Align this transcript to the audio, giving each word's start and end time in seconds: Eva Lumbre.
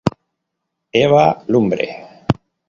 Eva 1.01 1.43
Lumbre. 1.53 1.85